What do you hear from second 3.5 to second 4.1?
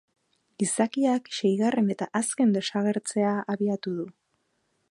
abiatu du.